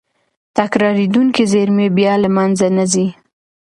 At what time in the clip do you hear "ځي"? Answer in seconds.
2.93-3.07